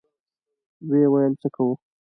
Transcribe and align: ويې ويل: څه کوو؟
ويې 0.89 1.07
ويل: 1.13 1.33
څه 1.41 1.47
کوو؟ 1.55 1.73